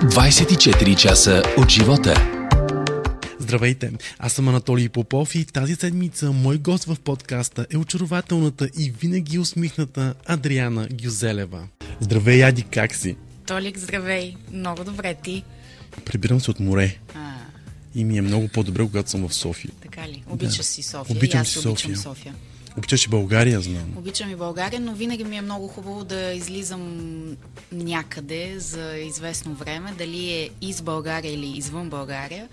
[0.00, 2.14] 24 часа от живота.
[3.38, 8.90] Здравейте, аз съм Анатолий Попов и тази седмица мой гост в подкаста е очарователната и
[8.90, 11.68] винаги усмихната Адриана Гюзелева.
[12.00, 13.16] Здравей, Ади, как си?
[13.46, 14.36] Толик, здравей.
[14.52, 15.44] Много добре, ти?
[16.04, 16.98] Прибирам се от море.
[17.14, 17.32] А,
[17.94, 19.70] И ми е много по-добре, когато съм в София.
[19.82, 20.22] така ли?
[20.28, 20.62] Обичаш Да.
[20.62, 21.16] си София.
[21.16, 22.34] Обичам и аз си обичам София.
[22.78, 23.94] Обичаш и България, знам.
[23.96, 27.36] Обичам и България, но винаги ми е много хубаво да излизам
[27.72, 32.48] някъде за известно време, дали е из България или извън България,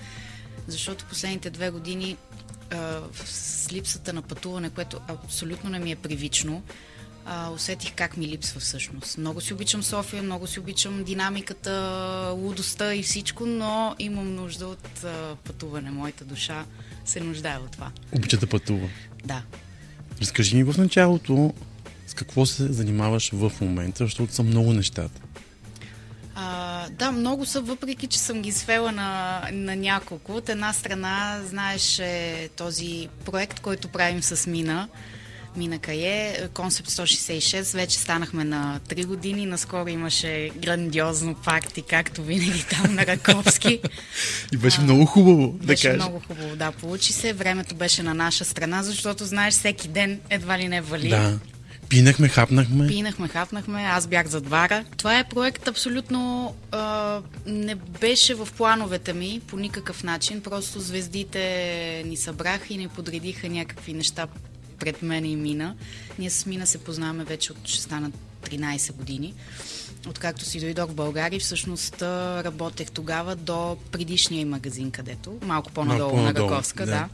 [0.67, 2.17] защото последните две години
[2.71, 6.63] а, с липсата на пътуване, което абсолютно не ми е привично,
[7.25, 9.17] а, усетих как ми липсва всъщност.
[9.17, 15.03] Много си обичам София, много си обичам динамиката, лудостта и всичко, но имам нужда от
[15.03, 15.91] а, пътуване.
[15.91, 16.65] Моята душа
[17.05, 17.91] се нуждае от това.
[18.11, 18.89] Обича да пътува.
[19.25, 19.41] Да.
[20.21, 21.53] Разкажи ми в началото
[22.07, 25.21] с какво се занимаваш в момента, защото са много нещата.
[26.35, 30.33] А, да, много са, въпреки че съм ги свела на, на няколко.
[30.33, 34.87] От една страна, знаеш, е този проект, който правим с Мина,
[35.57, 39.45] Мина Кае, Концепт 166, вече станахме на 3 години.
[39.45, 43.79] Наскоро имаше грандиозно парти, както винаги там на Раковски.
[44.53, 45.95] И беше много хубаво, да Беше кажа.
[45.95, 47.33] много хубаво, да, получи се.
[47.33, 51.09] Времето беше на наша страна, защото, знаеш, всеки ден едва ли не вали.
[51.09, 51.39] Да.
[51.89, 52.87] Пинахме, хапнахме.
[52.87, 54.85] Пинахме, хапнахме, аз бях зад бара.
[54.97, 60.41] Това е проект абсолютно а, не беше в плановете ми по никакъв начин.
[60.41, 64.27] Просто звездите ни събраха и ни подредиха някакви неща
[64.79, 65.75] пред мен и Мина.
[66.19, 69.33] Ние с Мина се познаваме вече от ще станат 13 години.
[70.07, 76.15] Откакто си дойдох в България, всъщност работех тогава до предишния магазин, където, малко по-надолу, Малко
[76.15, 76.91] на по-надолу, Раковска, да.
[76.91, 77.09] да.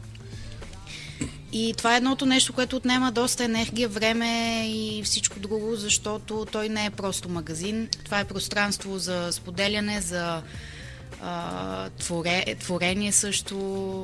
[1.52, 6.68] И това е едното нещо, което отнема доста енергия, време и всичко друго, защото той
[6.68, 7.88] не е просто магазин.
[8.04, 10.42] Това е пространство за споделяне, за
[11.98, 13.56] творе, творение също.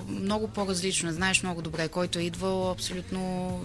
[0.08, 1.12] Много по-различно.
[1.12, 3.60] Знаеш много добре, който е идвал абсолютно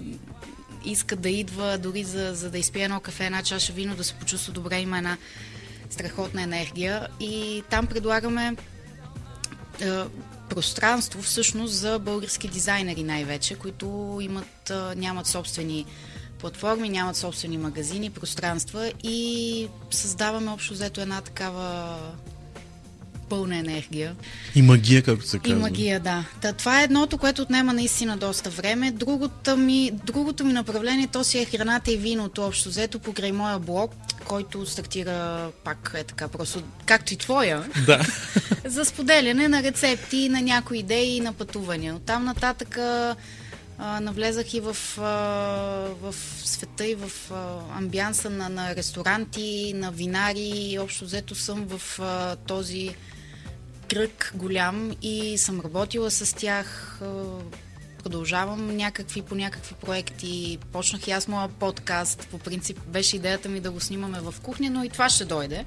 [0.86, 4.14] иска да идва дори за, за да изпие едно кафе, една чаша вино, да се
[4.14, 5.18] почувства добре, има една
[5.90, 7.08] страхотна енергия.
[7.20, 8.56] И там предлагаме
[9.82, 9.88] е,
[10.50, 15.86] пространство всъщност за български дизайнери най-вече, които имат, а, нямат собствени
[16.40, 21.98] платформи, нямат собствени магазини, пространства и създаваме общо взето една такава
[23.30, 24.16] пълна енергия.
[24.56, 25.60] И магия, както се И казва.
[25.60, 26.26] магия, да.
[26.42, 28.92] Та, това е едното, което отнема наистина доста време.
[28.92, 33.60] Другото ми, другото ми направление, то си е храната и виното, общо взето, покрай моя
[33.60, 33.92] блог,
[34.28, 35.14] който стартира
[35.64, 38.06] пак е така, просто както и твоя, Да.
[38.66, 41.96] за споделяне на рецепти, на някои идеи и на пътувания.
[41.96, 43.16] От там нататък а,
[44.02, 45.02] навлезах и в, а,
[46.02, 47.36] в света и в а,
[47.78, 50.78] амбианса на, на ресторанти, на винари.
[50.82, 52.96] Общо взето съм в а, този
[53.94, 57.00] кръг голям и съм работила с тях.
[58.04, 60.58] Продължавам някакви по някакви проекти.
[60.72, 62.28] Почнах и аз моя подкаст.
[62.32, 65.66] По принцип беше идеята ми да го снимаме в кухня, но и това ще дойде.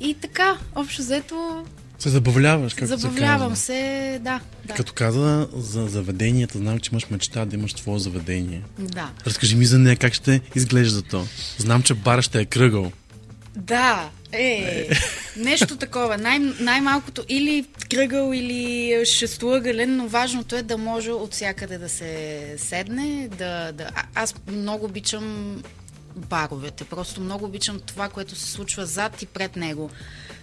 [0.00, 1.64] И така, общо взето,
[1.98, 4.40] Се забавляваш, както забавлявам се се, да.
[4.64, 4.74] да.
[4.74, 8.62] Като каза за заведенията, знам, че имаш мечта да имаш твое заведение.
[8.78, 9.10] Да.
[9.26, 11.26] Разкажи ми за нея, как ще изглежда то.
[11.58, 12.92] Знам, че бар ще е кръгъл.
[13.56, 14.88] Да, е,
[15.36, 16.18] нещо такова.
[16.18, 22.54] Най- най-малкото или кръгъл, или шестоъгълен, но важното е да може от всякъде да се
[22.58, 23.28] седне.
[23.38, 23.88] Да, да...
[23.94, 25.62] А, аз много обичам
[26.16, 26.84] баровете.
[26.84, 29.90] Просто много обичам това, което се случва зад и пред него.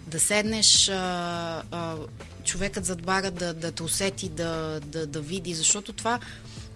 [0.08, 1.96] Да седнеш, а, а,
[2.44, 6.20] човекът зад бара да, да те усети, да, да, да види, защото това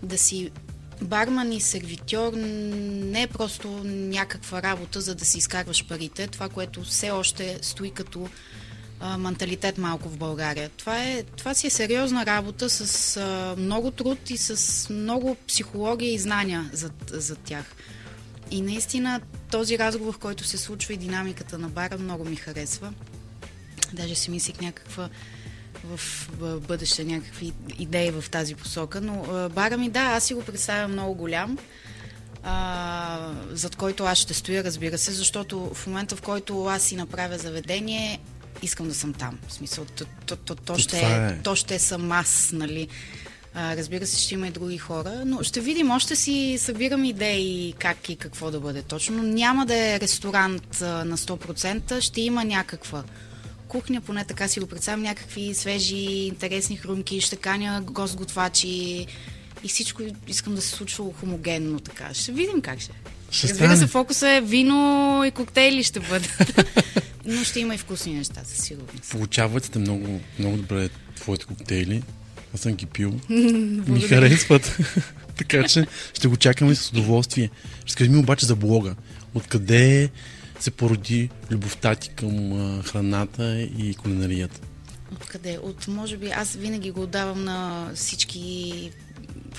[0.04, 0.52] да си
[1.02, 6.28] барман и сервитьор не е просто някаква работа, за да си изкарваш парите.
[6.28, 8.30] Това, което все още стои като
[9.00, 10.70] а, менталитет малко в България.
[10.70, 16.14] Това, е, това си е сериозна работа с а, много труд и с много психология
[16.14, 17.66] и знания за, за тях.
[18.52, 19.22] И наистина
[19.52, 22.94] този разговор, който се случва и динамиката на бара, много ми харесва.
[23.94, 25.10] Даже си мислих някаква
[25.84, 26.00] в,
[26.40, 30.44] в бъдеще някакви идеи в тази посока, но а, бара ми, да, аз си го
[30.44, 31.58] представям много голям,
[32.44, 36.96] а, зад който аз ще стоя, разбира се, защото в момента, в който аз си
[36.96, 38.20] направя заведение,
[38.62, 39.40] искам да съм там.
[39.48, 41.42] В смисъл, то, то, то, то, ще, е.
[41.44, 42.88] то ще съм аз, нали.
[43.56, 47.74] А, разбира се, ще има и други хора, но ще видим, още си събирам идеи
[47.80, 49.24] как и какво да бъде точно.
[49.24, 53.04] Няма да е ресторант а, на 100%, ще има някаква
[53.74, 59.06] кухня, поне така си го представям, някакви свежи, интересни хрумки, ще каня гост-готвачи
[59.64, 62.14] и всичко искам да се случва хомогенно така.
[62.14, 62.94] Ще видим как ще.
[63.32, 66.56] Ще Разбира се, фокуса е вино и коктейли ще бъдат.
[67.26, 69.12] но ще има и вкусни неща, със сигурност.
[69.12, 72.04] Получават сте много, много добре твоите коктейли.
[72.54, 73.20] Аз съм ги пил.
[73.30, 74.78] Ми харесват.
[75.38, 77.50] така че ще го чакаме с удоволствие.
[77.86, 78.96] Ще скажи ми обаче за блога.
[79.34, 80.10] Откъде
[80.64, 84.60] се породи любовта ти към храната и кулинарията?
[85.12, 85.60] Откъде?
[85.64, 88.92] От, може би, аз винаги го отдавам на всички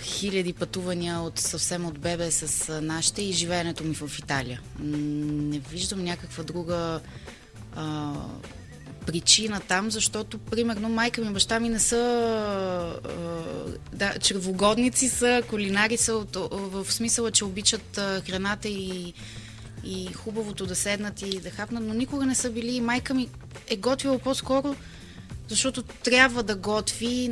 [0.02, 4.60] хиляди пътувания от съвсем от бебе с нашите и живеенето ми в Италия.
[4.78, 7.00] Не виждам някаква друга
[7.76, 8.12] а,
[9.06, 11.96] причина там, защото, примерно, майка ми и баща ми не са
[13.04, 19.14] а, да, чревогодници са, кулинари са, от, в смисъла, че обичат храната и,
[19.86, 22.80] и хубавото да седнат и да хапнат, но никога не са били.
[22.80, 23.28] Майка ми
[23.68, 24.74] е готвила по-скоро
[25.48, 27.30] защото трябва да готви,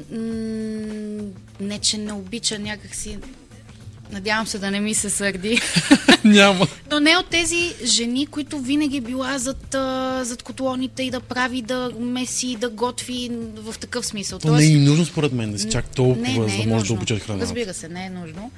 [1.61, 3.19] не че не обича някакси,
[4.13, 5.61] надявам се да не ми се сърди,
[6.25, 6.67] Няма.
[6.91, 9.67] но не от тези жени, които винаги била зад,
[10.27, 14.39] зад котлоните и да прави, да меси, да готви в такъв смисъл.
[14.39, 16.53] То не е и нужно според мен да си чак толкова, не, за не да
[16.53, 16.97] е може да нужно.
[16.97, 17.45] обичат храната.
[17.45, 18.51] Разбира се, не е нужно.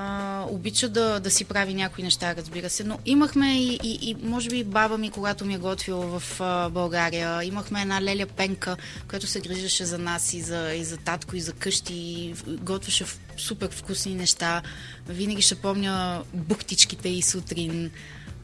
[0.00, 2.84] А, обича да, да си прави някои неща, разбира се.
[2.84, 6.68] Но имахме и, и, и може би баба ми, когато ми е готвила в а,
[6.68, 8.76] България, имахме една леля пенка,
[9.08, 13.04] която се грижеше за нас и за, и за татко, и за къщи, и готвеше
[13.36, 14.62] супер вкусни неща.
[15.08, 17.90] Винаги ще помня бухтичките и сутрин.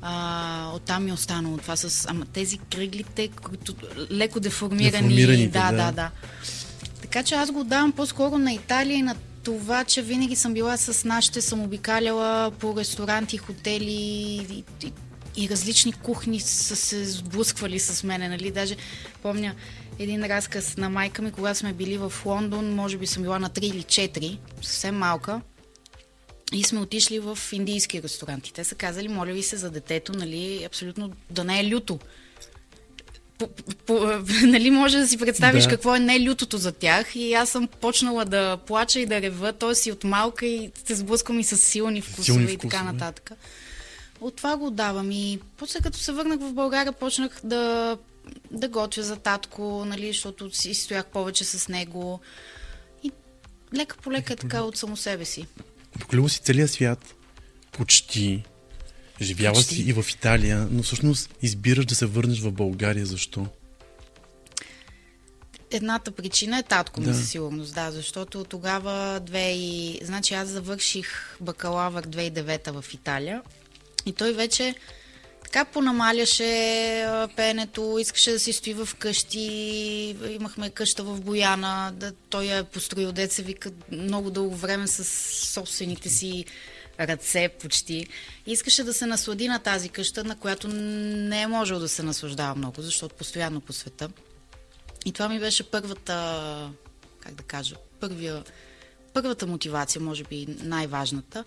[0.02, 3.74] А, оттам ми е останало това с ама тези кръглите, които
[4.10, 5.48] леко деформирани.
[5.48, 5.76] Да, да.
[5.76, 6.10] да, да.
[7.02, 10.76] Така че аз го давам по-скоро на Италия и на това, че винаги съм била
[10.76, 14.92] с нашите, съм обикаляла по ресторанти, хотели и, и,
[15.36, 18.50] и различни кухни са се сблъсквали с мене, нали?
[18.50, 18.76] Даже
[19.22, 19.54] помня
[19.98, 23.50] един разказ на майка ми, когато сме били в Лондон, може би съм била на
[23.50, 25.40] 3 или 4, съвсем малка.
[26.52, 28.52] И сме отишли в индийски ресторанти.
[28.52, 31.98] Те са казали, моля ви се за детето, нали, абсолютно да не е люто.
[33.38, 33.48] По,
[33.86, 33.94] по,
[34.46, 35.70] нали може да си представиш Да.
[35.70, 39.52] какво е не лютото за тях и аз съм почнала да плача и да рева,
[39.52, 39.74] т.е.
[39.74, 42.92] си от малка и се сблъсквам и с силни вкусове Силни и така вкусове.
[42.92, 43.30] нататък.
[44.20, 47.96] От това го давам и после като се върнах в България почнах да,
[48.50, 52.20] да готвя за татко, нали, защото си стоях повече с него
[53.02, 53.10] и
[53.74, 55.46] лека по лека така от само себе си.
[56.00, 57.14] Поколила си целия свят.
[57.72, 58.44] Почти.
[59.20, 59.74] Живяла Почти.
[59.74, 63.06] си и в Италия, но всъщност избираш да се върнеш в България.
[63.06, 63.46] Защо?
[65.70, 67.14] Едната причина е татко ми Да.
[67.14, 70.00] със сигурност, да, защото тогава две и...
[70.02, 73.42] Значи аз завърших бакалавър 2009 в Италия
[74.06, 74.74] и той вече
[75.44, 82.12] така понамаляше а, пеенето, искаше да си стои в къщи, имахме къща в Бояна, да,
[82.30, 85.04] той я е построил, деца вика много дълго време с
[85.52, 86.44] собствените си
[87.00, 88.06] ръце почти.
[88.46, 92.54] Искаше да се наслади на тази къща, на която не е можел да се наслаждава
[92.54, 94.08] много, защото постоянно по света.
[95.04, 96.70] И това ми беше първата,
[97.20, 98.44] как да кажа, първия,
[99.14, 101.44] първата мотивация, може би най-важната.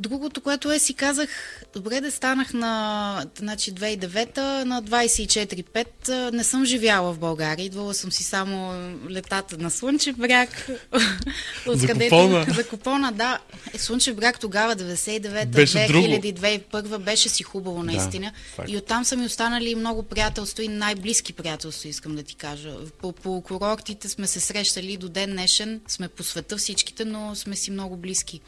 [0.00, 1.28] Другото, което е, си казах,
[1.74, 6.30] добре да станах на значи 2009 на 24-5.
[6.30, 8.74] Не съм живяла в България, идвала съм си само
[9.10, 10.70] летата на Слънчев бряг.
[11.66, 12.46] Закупона.
[12.54, 13.38] Закупона, да.
[13.74, 18.32] Е, Слънчев бряг тогава, 99-та, Беше 2000-2001 беше си хубаво наистина.
[18.54, 18.70] факт.
[18.70, 22.74] и оттам са ми останали много приятелства и най-близки приятелства, искам да ти кажа.
[23.00, 27.56] По, по курортите сме се срещали до ден днешен, сме по света всичките, но сме
[27.56, 28.40] си много близки.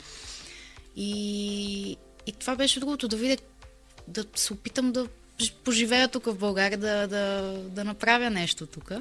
[0.96, 1.96] И,
[2.26, 3.36] и това беше другото, да видя,
[4.08, 5.08] да се опитам да
[5.64, 8.92] поживея тук в България, да, да, да направя нещо тук.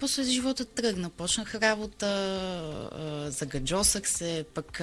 [0.00, 1.10] После живота тръгна.
[1.10, 4.80] Почнах работа, загаджосах се, пък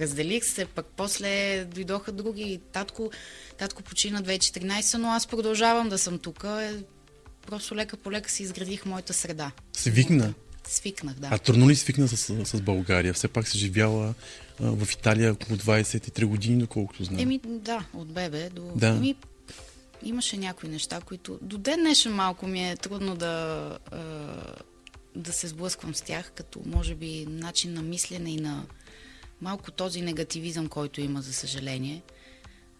[0.00, 2.60] разделих се, пък после дойдоха други.
[2.72, 3.10] Татко,
[3.58, 6.44] татко почина 2014, но аз продължавам да съм тук.
[6.44, 6.82] Е,
[7.48, 9.50] Просто лека по лека си изградих моята среда.
[9.72, 10.34] Свикна.
[10.68, 11.28] Свикнах, да.
[11.30, 13.14] А трудно ли свикна с, с България?
[13.14, 14.14] Все пак си живяла
[14.60, 17.20] а, в Италия около 23 години, доколкото знам.
[17.20, 18.72] Еми, да, от бебе до...
[18.76, 18.88] Да.
[18.88, 19.16] Еми,
[20.02, 23.98] имаше някои неща, които до ден днешен малко ми е трудно да, а,
[25.16, 28.64] да се сблъсквам с тях, като може би начин на мислене и на
[29.40, 32.02] малко този негативизъм, който има, за съжаление.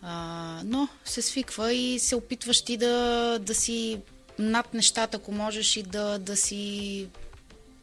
[0.02, 4.00] А, но се свиква и се опитваш ти да, да си
[4.38, 7.06] над нещата, ако можеш и да, да си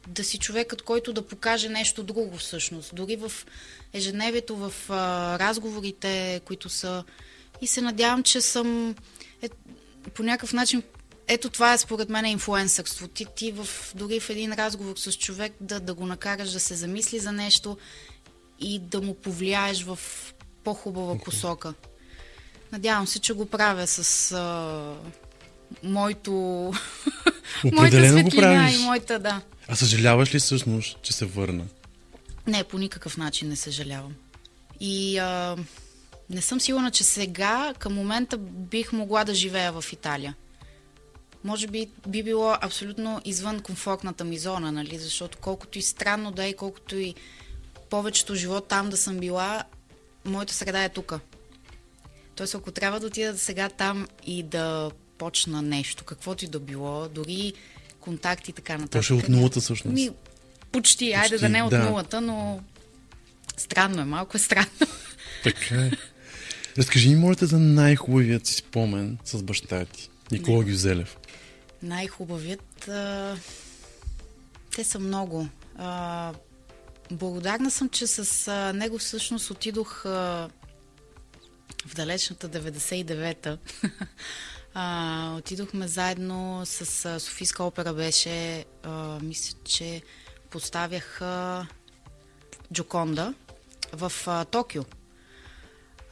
[0.08, 2.94] да си човекът, който да покаже нещо друго всъщност.
[2.94, 3.32] Дори в
[3.92, 7.04] ежедневието, в а, разговорите, които са...
[7.60, 8.94] И се надявам, че съм
[9.42, 9.48] е,
[10.14, 10.82] по някакъв начин...
[11.28, 13.08] Ето това е според мен инфлуенсърство.
[13.08, 16.74] Ти, ти в, дори в един разговор с човек да, да го накараш да се
[16.74, 17.78] замисли за нещо
[18.60, 19.98] и да му повлияеш в
[20.64, 21.74] по-хубава посока.
[22.72, 24.94] Надявам се, че го правя с а,
[25.82, 26.32] моето...
[27.72, 29.40] моята светлина и моята, да.
[29.68, 31.64] А съжаляваш ли всъщност, че се върна?
[32.46, 34.14] Не, по никакъв начин не съжалявам.
[34.80, 35.56] И а,
[36.30, 40.34] не съм сигурна, че сега, към момента, бих могла да живея в Италия.
[41.44, 44.98] Може би би било абсолютно извън комфортната ми зона, нали?
[44.98, 47.14] Защото колкото и странно да е, колкото и
[47.90, 49.64] повечето живот там да съм била,
[50.24, 51.20] моята среда е тука.
[52.34, 57.08] Тоест, ако трябва да отида сега там и да почна нещо, каквото и да било,
[57.08, 57.52] дори
[58.06, 58.92] контакти и така нататък.
[58.92, 59.94] То ще е от нулата всъщност.
[59.94, 60.10] Ми,
[60.72, 61.78] почти, айде Почти, да не от да.
[61.78, 62.60] нулата, но
[63.56, 64.86] странно е, малко е странно.
[65.44, 65.90] Така е.
[66.78, 71.16] Разкажи ми, моля за най-хубавият си спомен с баща ти, Никола Гюзелев.
[71.82, 72.88] Най-хубавият.
[72.88, 73.36] А...
[74.76, 75.48] Те са много.
[75.78, 76.32] А...
[77.10, 80.48] Благодарна съм, че с а, него всъщност отидох а...
[81.86, 83.58] в далечната 99-та.
[84.78, 90.02] а, отидохме заедно с Софийска опера беше, а, мисля, че
[90.50, 91.66] поставяха
[92.72, 93.34] Джоконда
[93.92, 94.82] в а, Токио.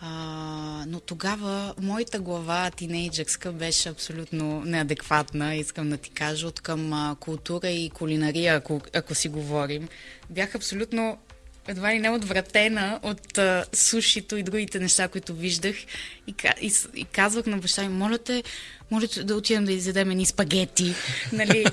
[0.01, 6.93] А, но тогава моята глава, тинейджърска, беше абсолютно неадекватна, искам да ти кажа, от към
[6.93, 9.89] а, култура и кулинария, ако, ако си говорим.
[10.31, 11.19] Бях абсолютно
[11.69, 15.77] едва ли не отвратена от а, сушито и другите неща, които виждах.
[16.27, 18.43] И, и, и казвах на баща ми, моля те,
[18.91, 20.95] моля те да отидем да изядем едни спагети.
[21.33, 21.65] Нали?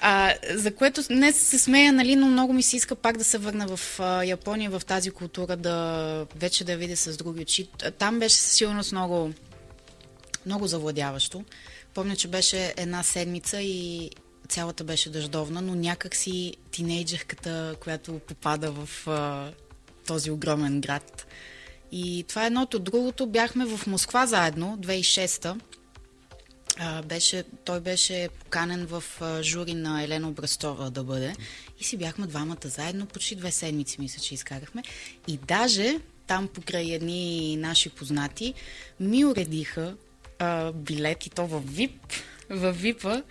[0.00, 3.38] А, за което не се смея, нали, но много ми се иска пак да се
[3.38, 7.68] върна в а, Япония, в тази култура, да вече да видя с други очи.
[7.98, 9.32] Там беше със сигурност много,
[10.46, 11.44] много завладяващо.
[11.94, 14.10] Помня, че беше една седмица и
[14.48, 19.52] цялата беше дъждовна, но някак си тинейджерката, която попада в а,
[20.06, 21.26] този огромен град.
[21.92, 22.78] И това е едното.
[22.78, 25.56] Другото бяхме в Москва заедно, 2006-та.
[26.78, 31.34] А, беше, той беше поканен в а, жури на Елена Обрастова да бъде.
[31.80, 34.82] И си бяхме двамата заедно, почти две седмици мисля, че изкарахме.
[35.28, 38.54] И даже там покрай едни наши познати
[39.00, 39.96] ми уредиха
[40.38, 42.12] а, билет и то в ВИП,
[42.50, 43.22] в ВИПа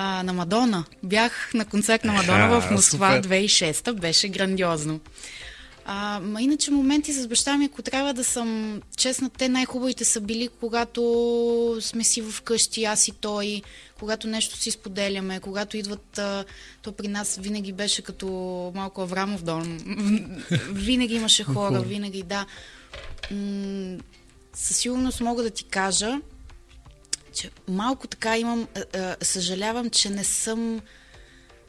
[0.00, 0.84] а, на Мадона.
[1.02, 3.28] Бях на концерт на Мадона в Москва супер.
[3.28, 5.00] 2006 беше грандиозно.
[5.84, 10.20] А, ма иначе моменти с баща ми, ако трябва да съм честна, те най-хубавите са
[10.20, 11.02] били, когато
[11.80, 13.62] сме си вкъщи, аз и той,
[13.98, 16.44] когато нещо си споделяме, когато идват, а,
[16.82, 18.26] то при нас винаги беше като
[18.74, 19.78] малко Аврамов дом.
[20.70, 21.80] винаги имаше хора, Хора.
[21.80, 22.46] винаги, да.
[23.30, 23.98] М-
[24.54, 26.20] със сигурност мога да ти кажа,
[27.38, 30.80] че малко така имам, а, съжалявам, че не съм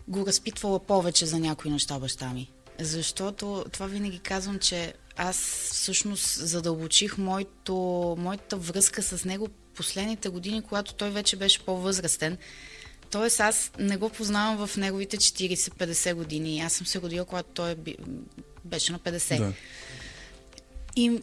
[0.07, 2.51] го разпитвала повече за някои неща баща ми.
[2.79, 5.37] Защото това винаги казвам, че аз
[5.71, 7.75] всъщност задълбочих моето,
[8.19, 12.37] моята връзка с него последните години, когато той вече беше по-възрастен.
[13.11, 16.61] Тоест аз не го познавам в неговите 40-50 години.
[16.61, 17.97] Аз съм се родила, когато той би-
[18.65, 19.37] беше на 50.
[19.37, 19.53] Да.
[20.95, 21.21] И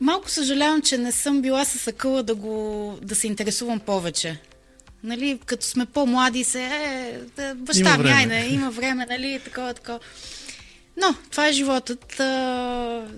[0.00, 4.40] малко съжалявам, че не съм била с акъла да, го, да се интересувам повече.
[5.02, 10.00] Нали, като сме по-млади се, е, да, баща ми, айде, има време, нали, такова, такова.
[10.96, 12.20] Но, това е животът.
[12.20, 13.08] А,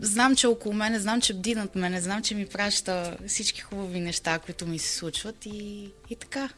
[0.00, 4.00] знам, че около мене, знам, че бди над мене, знам, че ми праща всички хубави
[4.00, 6.48] неща, които ми се случват и, и така.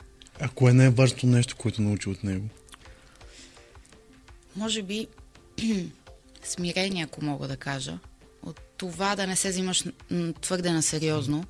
[0.41, 2.49] А кое е най-важното нещо, което научи от него?
[4.57, 5.07] може би
[6.45, 7.99] смирение, ако мога да кажа,
[8.43, 9.85] от това да не се взимаш
[10.41, 11.45] твърде на сериозно.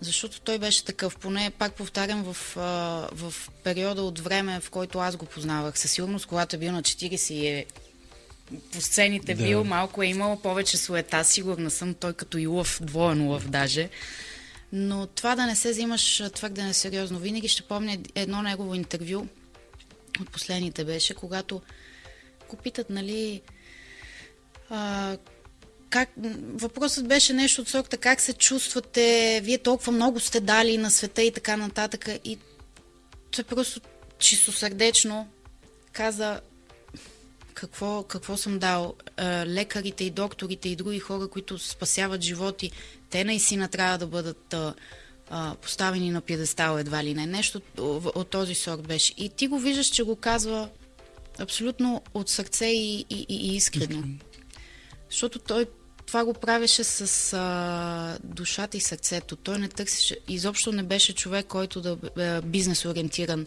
[0.00, 2.36] Защото той беше такъв, поне пак повтарям, в,
[3.12, 3.34] в
[3.64, 5.78] периода от време, в който аз го познавах.
[5.78, 7.66] Със сигурност, когато е бил на 40 и е
[8.72, 9.44] по сцените Да.
[9.44, 13.88] бил, малко е имало повече суета, сигурна съм, той като и лъв, двоен лъв даже.
[14.72, 17.18] Но това да не се взимаш твърде несериозно.
[17.18, 19.26] Винаги ще помня едно негово интервю,
[20.20, 21.62] от последните беше, когато
[22.48, 23.42] го питат, нали,
[24.70, 25.16] а,
[25.92, 26.08] как,
[26.54, 31.22] въпросът беше нещо от сорта, как се чувствате, вие толкова много сте дали на света
[31.22, 32.08] и така нататък.
[32.24, 32.38] И
[33.30, 33.80] той просто
[34.18, 35.28] чистосърдечно
[35.92, 36.40] каза
[37.54, 38.94] какво, какво съм дал.
[39.46, 42.70] Лекарите и докторите и други хора, които спасяват животи,
[43.10, 44.54] те наистина трябва да бъдат
[45.62, 47.26] поставени на пиедестал едва ли не.
[47.26, 49.14] Нещо от, от този сорт беше.
[49.16, 50.68] И ти го виждаш, че го казва
[51.38, 54.02] абсолютно от сърце и, и, и, и искрено.
[55.10, 55.66] Защото той
[56.12, 59.36] това го правеше с а, душата и сърцето.
[59.36, 63.46] Той не търсеше, изобщо не беше човек, който да е бизнес ориентиран.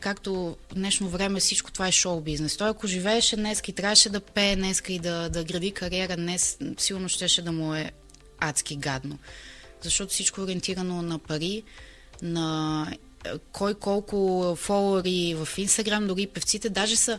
[0.00, 2.56] Както в днешно време всичко това е шоу бизнес.
[2.56, 6.58] Той ако живееше днес и трябваше да пее днес и да, да гради кариера днес,
[6.78, 7.90] сигурно щеше да му е
[8.38, 9.18] адски гадно.
[9.82, 11.62] защото всичко е ориентирано на пари,
[12.22, 12.86] на
[13.24, 17.18] е, кой колко фолуари в Инстаграм, дори певците даже са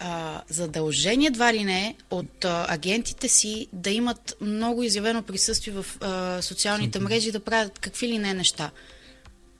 [0.00, 5.86] а, задължение едва ли не от а, агентите си да имат много изявено присъствие в
[6.00, 8.70] а, социалните мрежи, да правят какви ли не неща.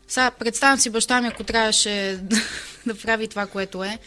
[0.09, 2.21] Сега, представям си баща ми, ако трябваше
[2.87, 3.99] да прави това, което е.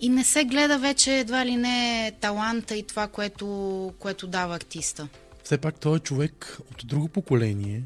[0.00, 5.08] И не се гледа вече едва ли не таланта и това, което, което дава артиста.
[5.44, 7.82] Все пак той е човек от друго поколение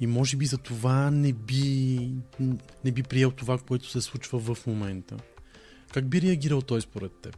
[0.00, 2.10] и може би за това не би,
[2.84, 5.16] не би приел това, което се случва в момента.
[5.92, 7.36] Как би реагирал той според теб?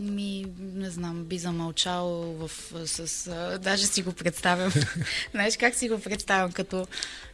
[0.00, 2.50] Ми, не знам, би замълчал в,
[2.86, 3.26] с...
[3.26, 4.72] А, даже си го представям.
[5.30, 6.52] Знаеш как си го представям?
[6.52, 6.86] Като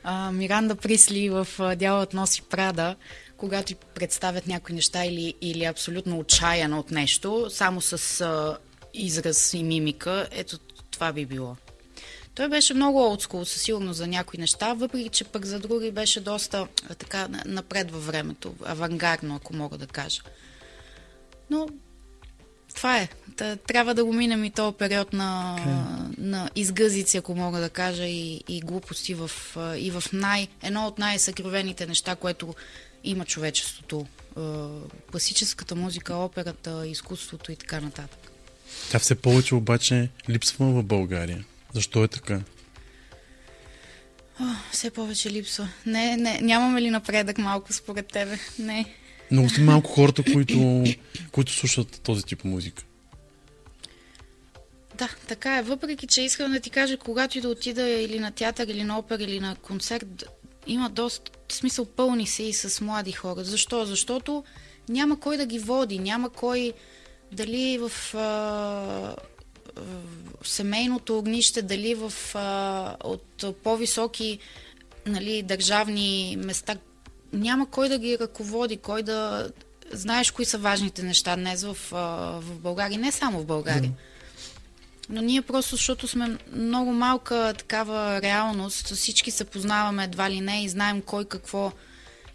[0.04, 2.96] а, Миранда Присли в Дялът носи Прада,
[3.36, 8.58] когато ти представят някои неща или, или абсолютно отчаяна от нещо, само с а,
[8.94, 10.58] израз и мимика, ето
[10.90, 11.56] това би било.
[12.38, 16.20] Той беше много олдскул, със сигурност за някои неща, въпреки че пък за други беше
[16.20, 16.66] доста
[16.98, 20.22] така напред във времето, авангардно, ако мога да кажа.
[21.50, 21.68] Но
[22.74, 23.08] това е.
[23.66, 26.18] Трябва да го минем и този период на, okay.
[26.18, 29.30] на изгъзици, ако мога да кажа, и, и глупости в,
[29.78, 32.54] и в най, едно от най-съкровените неща, което
[33.04, 34.06] има човечеството.
[35.12, 38.32] Класическата музика, операта, изкуството и така нататък.
[38.90, 41.44] Тя все повече обаче липсва в България.
[41.74, 42.40] Защо е така?
[44.40, 45.68] О, все повече липсва.
[45.86, 48.38] Не, не, нямаме ли напредък малко според тебе?
[48.58, 48.94] Не.
[49.30, 50.84] Много са малко хората, които,
[51.32, 52.82] които слушат този тип музика.
[54.98, 55.62] Да, така е.
[55.62, 58.98] Въпреки, че искам да ти кажа, когато и да отида или на театър, или на
[58.98, 60.24] опера, или на концерт,
[60.66, 63.44] има доста смисъл пълни се и с млади хора.
[63.44, 63.84] Защо?
[63.84, 64.44] Защото
[64.88, 66.72] няма кой да ги води, няма кой
[67.32, 69.16] дали в а,
[70.44, 74.38] семейното огнище, дали в, а, от по-високи
[75.06, 76.76] нали, държавни места,
[77.32, 79.50] няма кой да ги ръководи, кой да...
[79.92, 81.76] Знаеш кои са важните неща днес в,
[82.40, 83.92] в България, не само в България.
[85.08, 90.64] Но ние просто, защото сме много малка такава реалност, всички се познаваме едва ли не
[90.64, 91.72] и знаем кой какво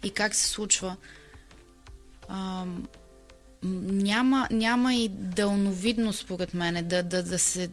[0.04, 0.96] и как се случва.
[2.28, 2.64] А,
[3.64, 7.70] няма, няма и дълновидност, според мен, да, да, да се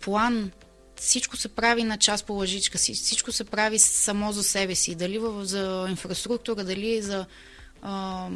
[0.00, 0.50] план
[0.96, 5.20] всичко се прави на час по лъжичка, всичко се прави само за себе си, дали
[5.40, 7.26] за инфраструктура, дали за
[7.82, 8.28] а,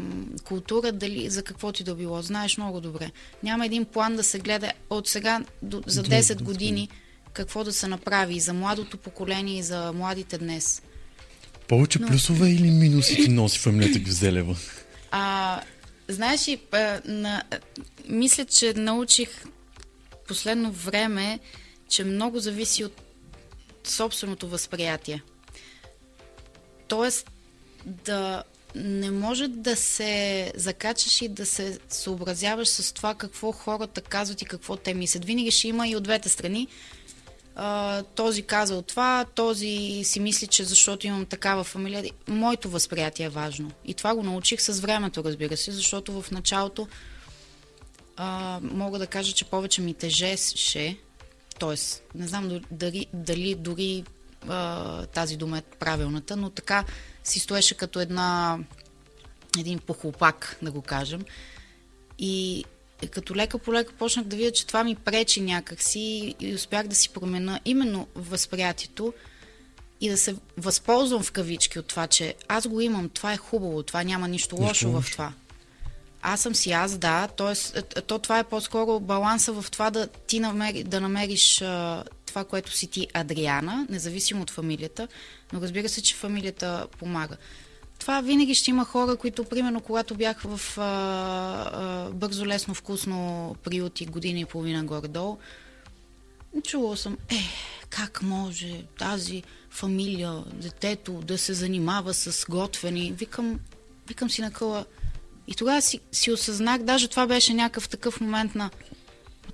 [0.45, 2.23] култура, дали за каквото и да било.
[2.23, 3.11] Знаеш много добре.
[3.43, 6.89] Няма един план да се гледа от сега до, за 10 години
[7.33, 10.83] какво да се направи и за младото поколение и за младите днес.
[11.69, 12.07] Повече Но...
[12.09, 14.57] плюсове или минуси ти носи фамилията Гюзелева?
[15.11, 15.61] А,
[16.13, 16.61] знаеш ли,
[17.05, 17.43] на,
[18.09, 19.45] мисля, че научих
[20.29, 21.39] последно време
[21.91, 23.03] че много зависи от
[23.85, 25.23] собственото възприятие.
[26.89, 27.31] Тоест,
[27.87, 28.43] да
[28.75, 34.45] не може да се закачаш и да се съобразяваш с това какво хората казват и
[34.45, 35.25] какво те мислят.
[35.25, 36.69] Винаги ще има и от двете страни.
[37.57, 42.05] А, този казал това, този си мисли, че защото имам такава фамилия.
[42.29, 43.71] Моето възприятие е важно.
[43.85, 46.89] И това го научих с времето, разбира се, защото в началото
[48.17, 50.99] а, мога да кажа, че повече ми тежеше
[51.61, 54.05] Тоест, не знам дали, дали дори
[54.49, 56.85] а, тази дума е правилната, но така
[57.25, 58.59] си стоеше като една,
[59.59, 61.25] един похлопак, да го кажем.
[62.19, 62.65] И
[63.09, 66.95] като лека по лека почнах да видя, че това ми пречи някакси и успях да
[66.95, 69.15] си променя именно възприятието
[70.01, 73.83] и да се възползвам в кавички от това, че аз го имам, това е хубаво,
[73.83, 75.33] това няма нищо лошо в това
[76.23, 77.29] аз съм си аз, да.
[77.37, 82.05] Тоест, е, то това е по-скоро баланса в това да ти намери, да намериш а,
[82.27, 85.09] това, което си ти Адриана, независимо от фамилията,
[85.53, 87.37] но разбира се, че фамилията помага.
[88.01, 93.57] Това винаги ще има хора, които, примерно, когато бях в а, а, бързо, лесно, вкусно
[93.65, 95.39] приюти година и половина горе-долу,
[96.65, 97.39] чувала съм, е,
[97.91, 103.13] как може тази фамилия, детето да се занимава с готвени.
[103.13, 103.61] Викам,
[104.09, 104.85] викам си на къла,
[105.47, 108.71] и тогава си, си осъзнах, даже това беше някакъв такъв момент на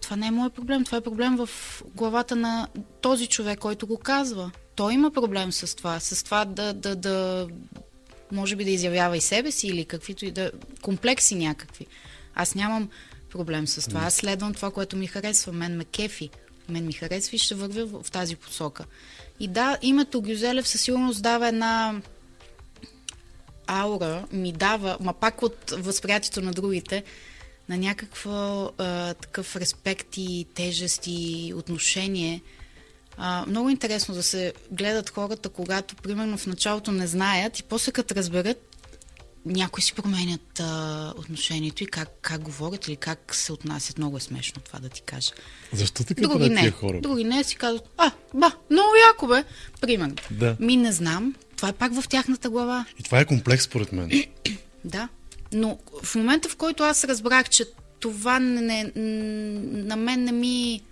[0.01, 1.49] това не е моят проблем, това е проблем в
[1.95, 2.69] главата на
[3.01, 4.51] този човек, който го казва.
[4.75, 7.49] Той има проблем с това, с това да, да, да
[8.33, 10.51] може би да изявява и себе си или каквито и да...
[10.83, 11.87] комплекси някакви.
[12.35, 12.91] Аз нямам
[13.31, 14.01] проблем с това.
[14.01, 15.53] Аз следвам това, което ми харесва.
[15.53, 16.31] Мен ме кефи.
[16.69, 18.85] Мен ми харесва и ще вървя в, тази посока.
[19.41, 22.01] И да, името Гюзелев със сигурност дава една
[23.67, 27.05] аура ми дава, ма пак от възприятието на другите,
[27.69, 32.43] на някаква а, такъв респект и тежест и отношение
[33.17, 37.93] А, много интересно да се гледат хората, когато, примерно, в началото не знаят и после
[37.93, 38.77] като разберат,
[39.47, 43.99] някои си променят а, отношението и как, как говорят или как се отнасят.
[43.99, 45.31] Много е смешно това да ти кажа.
[45.73, 46.61] Защо така Други не.
[46.61, 47.01] тия хора?
[47.01, 49.45] Други не си казват, а, ба, много яко бе.
[49.81, 50.15] Примерно.
[50.31, 50.57] Да.
[50.61, 51.35] Ми не знам.
[51.57, 52.87] Това е пак в тяхната глава.
[52.99, 54.11] И това е комплекс, според мен.
[54.85, 55.09] Да.
[55.53, 57.65] Но в момента, в който аз разбрах, че
[58.01, 60.83] това не, на мен не ми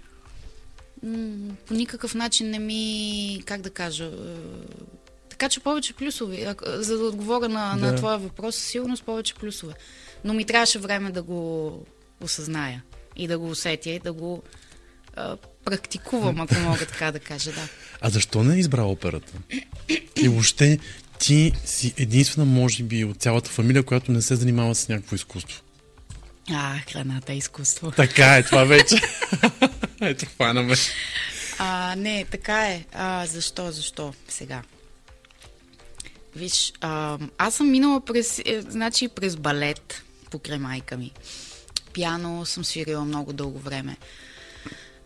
[1.67, 4.09] по никакъв начин не ми, как да кажа, е,
[5.31, 6.55] така че повече плюсове.
[6.67, 7.87] За да отговоря на, Да.
[7.87, 9.75] на твоя въпрос, със сигурност повече плюсове.
[10.25, 11.73] Но ми трябваше време да го
[12.21, 12.83] осъзная
[13.17, 14.43] и да го усетя и да го
[15.17, 17.69] а, практикувам, ако мога така да кажа, да.
[18.01, 19.33] А защо не е избра операта?
[20.17, 20.79] И въобще
[21.19, 25.63] ти си единствена, може би, от цялата фамилия, която не се занимава с някакво изкуство.
[26.51, 27.91] А, храната е изкуство.
[27.91, 28.97] Така е, това вече.
[30.05, 30.75] Ето, хванаме.
[31.59, 32.85] А, не, така е.
[32.93, 34.15] А, защо, защо?
[34.29, 34.63] Сега.
[36.37, 41.13] Виж, а, аз съм минала през, е, значи, през балет покрай майка ми.
[41.93, 43.97] Пиано съм свирила много дълго време.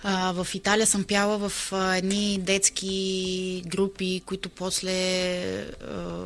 [0.02, 4.92] А, в Италия съм пяла в а, едни детски групи, които после
[5.60, 6.24] а,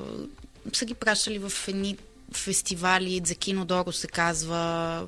[0.73, 1.97] са ги пращали в едни
[2.37, 5.07] фестивали, Дзакино Доро се казва.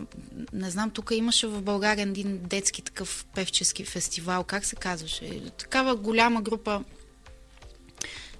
[0.52, 4.44] Не знам, тук имаше в България един детски такъв певчески фестивал.
[4.44, 5.42] Как се казваше?
[5.58, 6.84] Такава голяма група.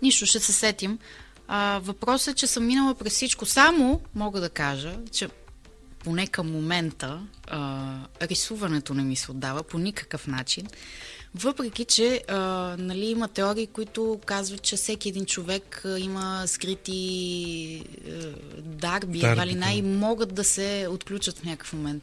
[0.02, 0.98] Нищо, ще се сетим.
[1.48, 3.46] А, въпросът е, че съм минала през всичко.
[3.46, 5.28] Само мога да кажа, че
[5.98, 10.66] поне към момента а, рисуването не ми се отдава по никакъв начин.
[11.34, 12.38] Въпреки, че а,
[12.78, 18.10] нали, има теории, които казват, че всеки един човек а, има скрити а,
[18.60, 22.02] дарби, едва ли най- могат да се отключат в някакъв момент.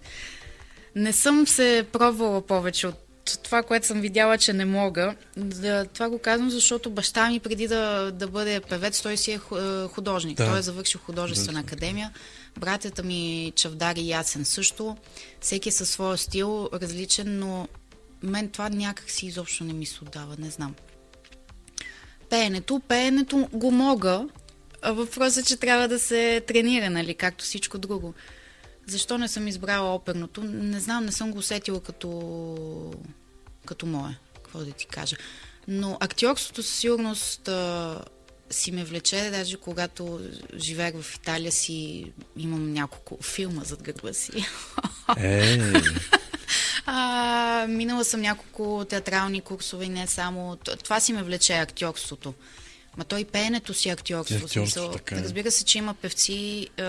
[0.95, 2.95] Не съм се пробвала повече от
[3.43, 5.15] това, което съм видяла, че не мога.
[5.37, 9.37] Да, това го казвам, защото баща ми преди да, да бъде певец, той си е
[9.37, 10.37] ху- художник.
[10.37, 10.45] Да.
[10.45, 12.11] Той е завършил художествена академия.
[12.59, 14.97] Братята ми Чавдар и Ясен също.
[15.41, 17.67] Всеки е със своя стил, различен, но
[18.23, 20.75] мен това някак си изобщо не ми се отдава, не знам.
[22.29, 24.27] Пеенето, пеенето го мога,
[24.83, 28.13] въпросът е, че трябва да се тренира, нали, както всичко друго.
[28.87, 30.43] Защо не съм избрала оперното?
[30.43, 32.93] Не знам, не съм го усетила като,
[33.65, 34.17] като мое.
[34.35, 35.15] Какво да ти кажа?
[35.67, 38.01] Но актьорството със сигурност а,
[38.49, 40.19] си ме влече, даже когато
[40.55, 44.31] живеех в Италия си имам няколко филма зад гърба си.
[45.17, 45.59] Е,
[46.85, 50.57] А, минала съм няколко театрални курсове и не само.
[50.83, 52.33] Това си ме влече актьорството.
[52.97, 54.47] Ма той пеенето си е актьорство.
[54.47, 55.23] смисъл, така е.
[55.23, 56.83] Разбира се, че има певци, е,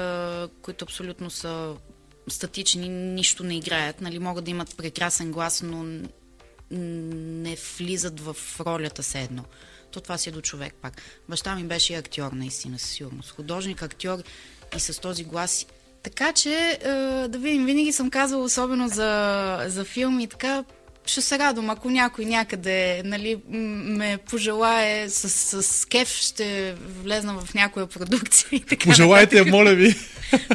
[0.63, 1.75] които абсолютно са
[2.29, 4.01] статични, нищо не играят.
[4.01, 5.85] Нали, могат да имат прекрасен глас, но
[6.71, 9.45] не влизат в ролята се едно.
[9.91, 11.03] То това си е до човек пак.
[11.29, 13.31] Баща ми беше и актьор, наистина, със сигурност.
[13.31, 14.19] Художник, актьор
[14.77, 15.67] и с този глас.
[16.03, 16.89] Така че, е,
[17.29, 20.65] да видим, винаги съм казвала, особено за, за филми, така,
[21.07, 27.55] ще се радвам, ако някой някъде нали, ме пожелае с, с кеф, ще влезна в
[27.55, 28.49] някоя продукция.
[28.53, 29.95] И така пожелайте я, моля ви.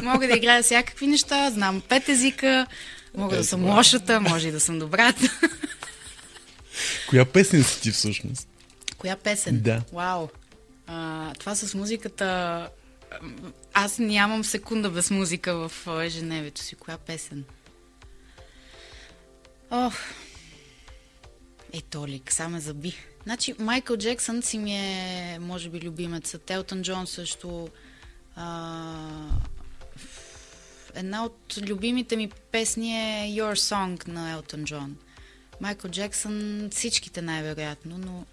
[0.02, 2.66] Мога да играя всякакви неща, знам пет езика,
[3.16, 5.38] мога да съм лошата, може и да съм добрата.
[7.08, 8.48] Коя песен си ти всъщност?
[8.98, 9.60] Коя песен?
[9.60, 9.82] Да.
[9.92, 10.28] Вау.
[10.86, 12.68] А, това с музиката...
[13.72, 15.72] Аз нямам секунда без музика в
[16.04, 16.74] ежедневието си.
[16.74, 17.44] Коя песен?
[19.70, 19.94] Ох.
[21.72, 22.94] Е, Толик, само ме заби.
[23.22, 26.50] Значи, Майкъл Джексън си ми е, може би, любимецът.
[26.50, 27.68] Елтън Джон също.
[28.36, 29.30] А,
[30.94, 34.96] една от любимите ми песни е Your Song на Елтън Джон.
[35.60, 38.24] Майкъл Джексън, всичките най-вероятно, но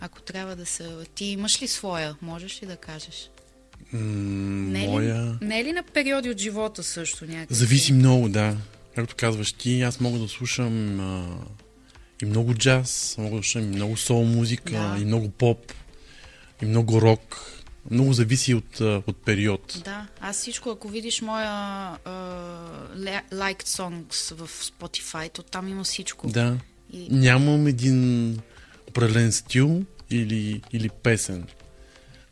[0.00, 1.06] ако трябва да се...
[1.14, 2.16] Ти имаш ли своя?
[2.22, 3.30] Можеш ли да кажеш?
[3.98, 5.24] Не е, моя...
[5.24, 7.54] ли, не е ли на периоди от живота също някакси?
[7.54, 8.56] Зависи много, да.
[8.94, 11.26] Както казваш ти, аз мога да слушам а,
[12.22, 15.02] и много джаз, мога да слушам и много сол музика, Да.
[15.02, 15.72] и много поп,
[16.62, 17.50] и много рок.
[17.90, 19.80] Много зависи от, от период.
[19.84, 21.50] Да, аз всичко, ако видиш моя
[22.06, 26.28] uh, liked songs в Spotify, то там има всичко.
[26.28, 26.56] Да.
[26.92, 28.38] И, Нямам един
[28.88, 31.46] определен стил или, или песен.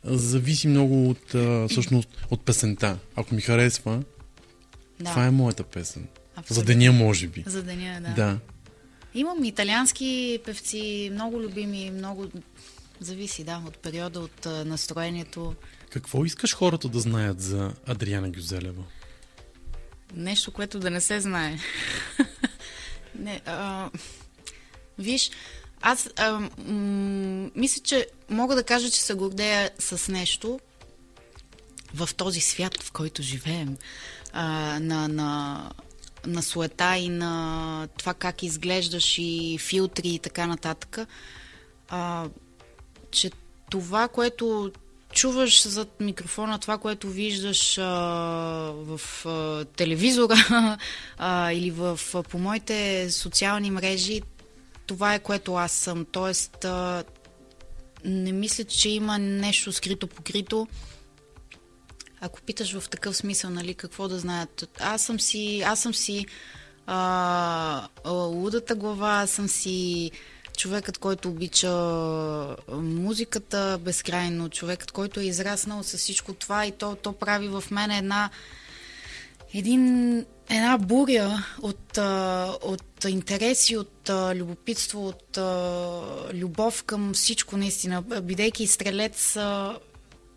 [0.05, 2.97] Зависи много от, а, всъщност, от песента.
[3.15, 4.03] Ако ми харесва,
[4.99, 6.01] да, това е моята песен.
[6.01, 6.65] За абсолютно.
[6.65, 7.43] деня, може би.
[7.47, 8.13] За деня, да.
[8.13, 8.39] Да.
[9.13, 12.27] Имам италиански певци, много любими, много...
[12.99, 15.55] Зависи, да, от периода, от настроението.
[15.89, 18.83] Какво искаш хората да знаят за Адриана Гюзелева?
[20.15, 21.57] Нещо, което да не се знае.
[23.19, 23.89] не, а,
[24.99, 25.31] виж,
[25.85, 30.59] Аз а, м- мисля, че мога да кажа, че се гордея с нещо
[31.93, 33.77] в този свят, в който живеем.
[34.33, 35.69] А, на, на,
[36.25, 40.99] на суета и на това как изглеждаш и филтри и така нататък.
[41.89, 42.27] А,
[43.11, 43.31] че
[43.69, 44.71] това, което
[45.11, 47.83] чуваш зад микрофона, това, което виждаш а,
[48.73, 50.35] в а, телевизора
[51.17, 54.21] а, или в, а, по моите социални мрежи,
[54.85, 56.05] това е което аз съм.
[56.11, 57.03] Тоест, а,
[58.05, 60.67] не мисля, че има нещо скрито покрито.
[62.21, 66.25] Ако питаш в такъв смисъл, нали, какво да знаят, аз съм си, аз съм си
[66.87, 70.11] а, лудата глава, аз съм си
[70.57, 71.71] човекът, който обича
[72.71, 77.91] музиката безкрайно, човекът, който е израснал с всичко това и то, то прави в мен
[77.91, 78.29] една
[79.53, 81.97] един, една буря от,
[82.61, 85.37] от интереси, от любопитство, от
[86.33, 88.01] любов към всичко наистина.
[88.01, 89.37] Бидейки стрелец,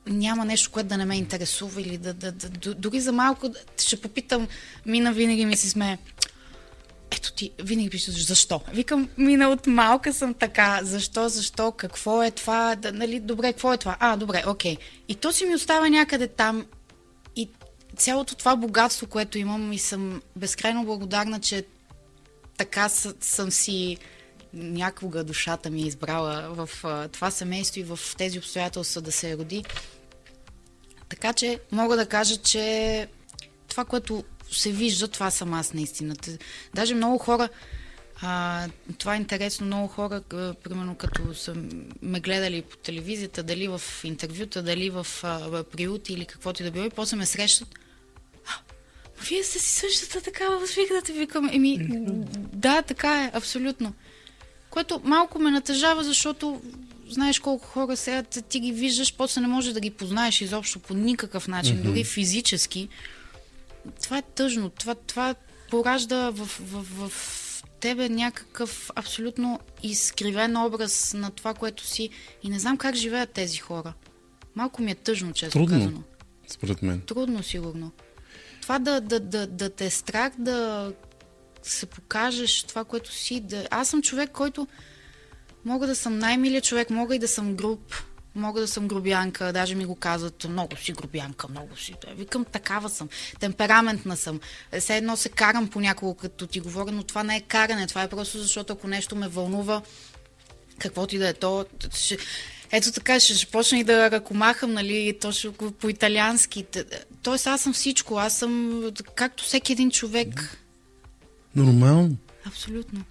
[0.06, 4.00] няма нещо, което да не ме интересува или да, да, да дори за малко ще
[4.00, 4.48] попитам,
[4.86, 5.98] мина винаги ми се смее
[7.10, 8.60] ето ти винаги пишеш защо.
[8.72, 10.80] Викам, мина от малка съм така.
[10.82, 12.74] Защо, защо, какво е това?
[12.74, 13.96] Да, нали, добре, какво е това?
[14.00, 14.76] А, добре, окей.
[15.08, 16.66] И то си ми остава някъде там.
[17.96, 21.64] Цялото това богатство, което имам и съм безкрайно благодарна, че
[22.56, 22.88] така
[23.20, 23.96] съм си
[24.52, 26.68] някога душата ми е избрала в
[27.12, 29.64] това семейство и в тези обстоятелства да се роди.
[31.08, 33.08] Така че мога да кажа, че
[33.68, 36.16] това, което се вижда, това съм аз наистина.
[36.74, 37.48] Даже много хора,
[38.22, 41.54] а, това е интересно, много хора, а, примерно като са
[42.02, 46.70] ме гледали по телевизията, дали в интервюта, дали в, а, приюти или каквото и да
[46.70, 47.68] било, и после ме срещат.
[49.28, 51.48] Вие сте си същата такава възвикната, викам.
[51.52, 51.78] Еми,
[52.52, 53.92] да, така е, абсолютно.
[54.70, 56.60] Което малко ме натъжава, защото
[57.08, 60.94] знаеш колко хора сега ти ги виждаш, после не можеш да ги познаеш изобщо по
[60.94, 61.82] никакъв начин, mm-hmm.
[61.82, 62.88] дори физически
[64.02, 64.70] това е тъжно.
[64.70, 65.34] Това, това
[65.70, 72.10] поражда в, в, в тебе някакъв абсолютно изкривен образ на това, което си.
[72.42, 73.92] И не знам как живеят тези хора.
[74.54, 76.02] Малко ми е тъжно, често Трудно, казано.
[76.48, 77.00] според мен.
[77.00, 77.90] Трудно, сигурно.
[78.66, 80.92] Това да, да, да, да те е страх да
[81.62, 83.40] се покажеш това, което си.
[83.40, 83.66] Да...
[83.70, 84.66] Аз съм човек, който
[85.64, 87.94] мога да съм най-милия човек, мога и да съм груб,
[88.34, 91.94] мога да съм грубянка, даже ми го казват, много си грубянка, много си.
[92.16, 93.08] Викам, такава съм,
[93.40, 94.40] темпераментна съм.
[94.80, 98.08] Все едно се карам понякога, като ти говоря, но това не е каране, това е
[98.08, 99.82] просто защото ако нещо ме вълнува,
[100.78, 102.16] каквото и да е то, ще...
[102.72, 106.66] Ето така, ще, ще почна и да ръкомахам, нали, точно по-италиански.
[107.22, 108.82] Тоест аз съм всичко, аз съм
[109.14, 110.58] както всеки един човек.
[111.56, 112.16] Нормално.
[112.44, 113.04] Абсолютно.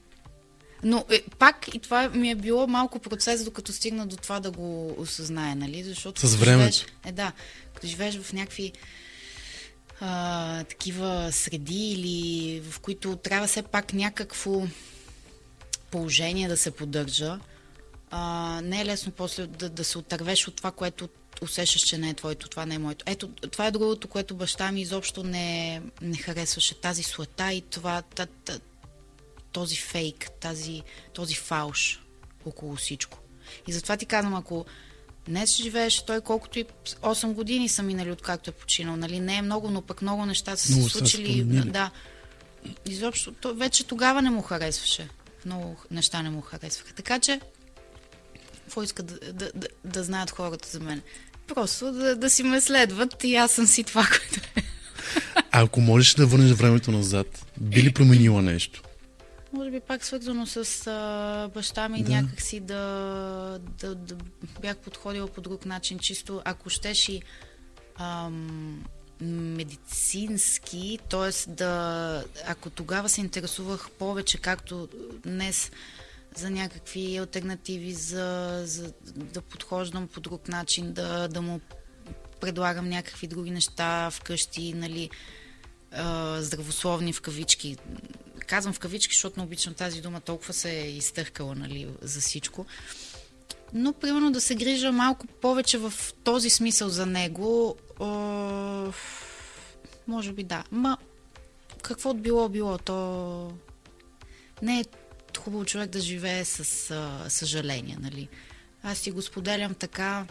[0.84, 4.52] Но е, пак и това ми е било малко процес, докато стигна до това да
[4.52, 5.84] го осъзнае, нали?
[5.84, 6.72] Защото С време.
[7.06, 7.32] е, да,
[7.74, 8.72] като живееш в някакви
[10.00, 14.68] а, такива среди или в които трябва все пак някакво
[15.92, 17.40] положение да се поддържа,
[18.12, 21.10] а, не е лесно после да, да се отървеш от това, което
[21.42, 23.06] усещаш, че не е твоето, това не е моето.
[23.08, 26.82] Ето, това е другото, което баща ми изобщо не, не харесваше.
[26.82, 28.60] Тази суета и това, та, та,
[29.52, 30.82] този фейк, тази,
[31.14, 32.02] този фалш
[32.46, 33.18] около всичко.
[33.68, 34.66] И затова ти казвам, ако
[35.28, 39.20] днес живееш той колкото и 8 години са минали откакто е починал, нали?
[39.20, 41.44] Не е много, но пък много неща са се случили.
[41.44, 41.92] Да.
[42.86, 45.10] Изобщо, то, вече тогава не му харесваше.
[45.46, 46.94] Много неща не му харесваха.
[46.94, 47.42] Така че,
[48.66, 51.02] какво искат да, да, да, да знаят хората за мен?
[51.48, 54.64] Просто да, да си ме следват и аз съм си това, което е.
[55.52, 58.82] А ако можеш да върнеш времето назад, би ли променила нещо?
[59.56, 62.12] може би пак свързано с а, баща ми, да.
[62.12, 64.16] някакси да, да, да
[64.62, 67.22] бях подходила по друг начин, чисто ако щеш и
[67.96, 68.84] ам,
[69.22, 71.52] медицински, т.е.
[71.52, 74.90] да, ако тогава се интересувах повече, както
[75.26, 75.72] днес,
[76.36, 81.60] за някакви альтернативи, за, за да подхождам по друг начин, да, да му
[82.40, 85.10] предлагам някакви други неща вкъщи, нали,
[86.40, 87.78] здравословни в кавички,
[88.48, 92.66] казвам в кавички, защото не обичам тази дума, толкова се е изтъркала нали, за всичко.
[93.74, 95.94] Но, примерно, да се грижа малко повече в
[96.24, 98.92] този смисъл за него, о,
[100.08, 100.64] може би да.
[100.72, 100.98] Ма,
[101.82, 103.52] какво било било, то
[104.62, 104.86] не е
[105.40, 108.28] хубаво човек да живее с а, съжаление, нали?
[108.84, 110.26] Аз си го споделям така,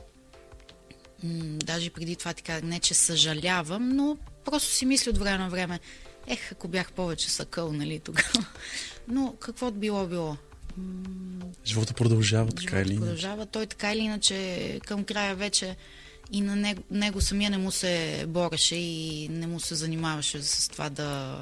[1.23, 5.51] м- даже преди това така, не че съжалявам, но просто си мисля от време на
[5.51, 5.81] време,
[6.27, 8.47] Ех, ако бях повече съкъл, нали, тогава.
[9.09, 10.37] Но какво било било?
[11.67, 13.01] Живота продължава, така живота или иначе.
[13.01, 13.47] продължава.
[13.47, 15.77] Той така или иначе към края вече
[16.33, 20.69] и на него, него самия не му се бореше и не му се занимаваше с
[20.69, 21.39] това да...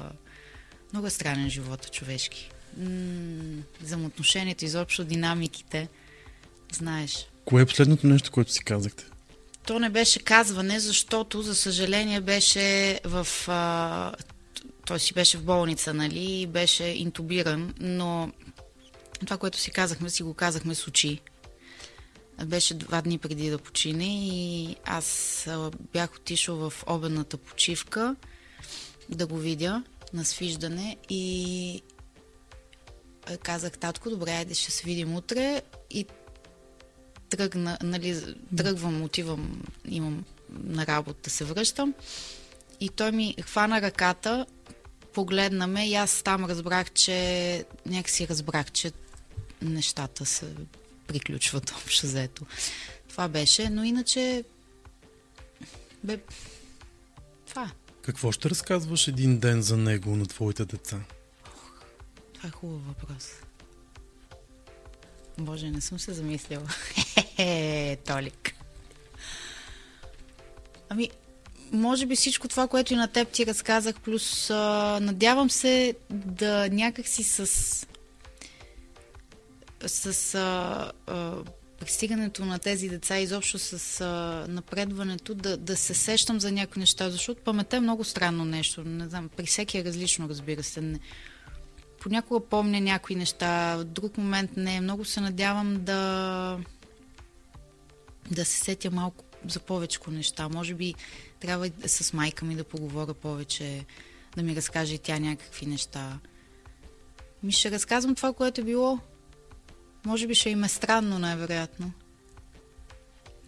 [0.93, 2.49] Много е странен живота човешки.
[2.77, 5.87] М- взаимоотношенията, изобщо динамиките.
[6.71, 7.27] Знаеш.
[7.45, 9.05] Кое е последното нещо, което си казахте?
[9.65, 13.27] То не беше казване, защото, за съжаление, беше в...
[13.47, 14.13] А,
[14.85, 18.31] той си беше в болница, нали, и беше интубиран, но
[19.19, 21.19] това, което си казахме, си го казахме с очи.
[22.45, 25.47] Беше два дни преди да почине и аз
[25.93, 28.15] бях отишъл в обедната почивка
[29.09, 29.83] да го видя
[30.13, 31.81] на свиждане и
[33.43, 36.05] казах, татко, добре, айде ще се видим утре и
[37.29, 41.93] тръгна, нали, тръгвам, отивам, имам на работа да се връщам
[42.79, 44.45] и той ми хвана ръката,
[45.13, 48.91] погледна ме и аз там разбрах, че някакси разбрах, че
[49.61, 50.55] нещата се
[51.07, 52.45] приключват общо взето.
[53.09, 54.43] Това беше, но иначе
[56.03, 56.19] бе,
[57.47, 60.99] това, Какво ще разказваш един ден за него на твоите деца?
[62.43, 63.29] Това е хубав въпрос.
[65.37, 66.67] Боже, не съм се замислила.
[66.67, 68.55] Хе-хе, Толик.
[70.89, 71.09] Ами,
[71.71, 76.69] може би всичко това, което и на теб ти разказах, плюс а, надявам се да
[76.69, 77.47] някакси с
[79.87, 81.35] с а, а,
[81.79, 87.09] пристигането на тези деца, изобщо с а, напредването, да, да се сещам за някои неща,
[87.09, 88.83] защото паметта е много странно нещо.
[88.83, 90.81] Не знам, при всеки е различно, разбира се.
[90.81, 90.99] Не,
[92.03, 94.81] понякога помня някои неща, в друг момент не.
[94.81, 96.59] Много се надявам да
[98.31, 100.49] да се сетя малко за повече неща.
[100.49, 100.95] Може би
[101.39, 103.85] трябва с майка ми да поговоря повече,
[104.35, 106.19] да ми разкаже и тя някакви неща.
[107.43, 108.99] Ми ще разказвам това, което е било.
[110.05, 111.91] Може би ще им е странно, най-вероятно.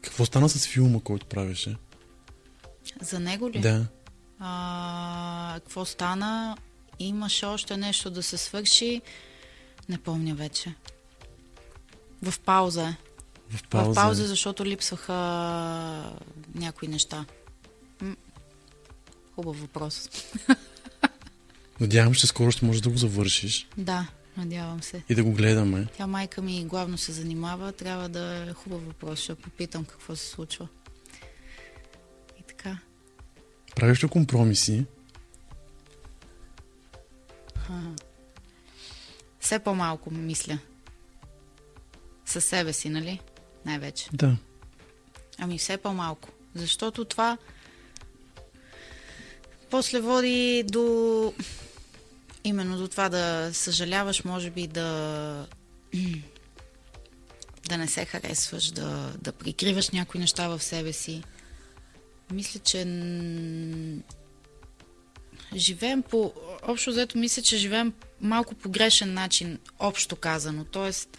[0.01, 1.75] Какво стана с филма, който правеше?
[3.01, 3.59] За него ли?
[3.59, 3.85] Да.
[4.39, 6.57] А, какво стана?
[6.99, 9.01] Имаше още нещо да се свърши.
[9.89, 10.73] Не помня вече.
[12.23, 12.95] В пауза е.
[13.49, 13.91] В пауза.
[13.91, 15.13] В пауза, защото липсваха
[16.55, 17.25] някои неща.
[19.35, 20.09] Хубав въпрос.
[21.79, 25.03] Надявам се, скоро ще можеш да го завършиш Да, надявам се.
[25.09, 25.87] и да го гледаме.
[25.97, 27.71] Тя майка ми главно се занимава.
[27.71, 29.19] Трябва да е хубав въпрос.
[29.19, 30.67] Ще попитам какво се случва.
[32.39, 32.77] И така.
[33.75, 34.85] Правиш ли компромиси?
[39.39, 40.59] Все по-малко мисля.
[42.25, 43.19] Със себе си, нали?
[43.65, 44.09] Най-вече.
[44.13, 44.37] Да.
[45.37, 46.29] Ами все по-малко.
[46.55, 47.37] Защото това
[49.69, 51.33] после води до
[52.43, 55.47] именно до това да съжаляваш, може би да
[57.69, 61.23] да не се харесваш, да, да прикриваш някои неща в себе си.
[62.31, 62.85] Мисля, че
[65.55, 66.33] живеем по...
[66.63, 70.65] Общо взето мисля, че живеем малко по грешен начин, общо казано.
[70.71, 71.17] Тоест,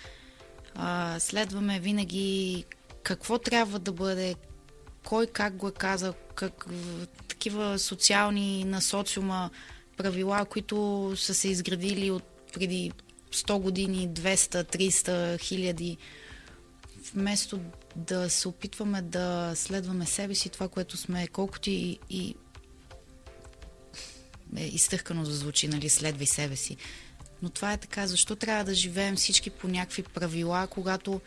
[0.75, 2.65] а, следваме винаги
[3.03, 4.35] какво трябва да бъде,
[5.05, 6.67] кой как го е казал, как,
[7.29, 9.51] такива социални на социума
[9.97, 12.93] правила, които са се изградили от преди
[13.33, 15.97] 100 години, 200, 300, хиляди.
[17.15, 17.61] Вместо
[17.97, 22.35] да се опитваме да следваме себе си, това, което сме, колкото и, и
[24.57, 26.77] е изтъхкано да звучи, нали, следвай себе си.
[27.43, 28.07] Но това е така.
[28.07, 31.21] Защо трябва да живеем всички по някакви правила, когато